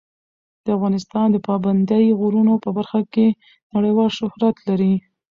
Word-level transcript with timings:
افغانستان 0.77 1.27
د 1.31 1.37
پابندي 1.47 2.05
غرونو 2.19 2.53
په 2.63 2.69
برخه 2.77 3.01
کې 3.13 3.27
نړیوال 3.75 4.09
شهرت 4.17 4.55
لري. 4.67 4.93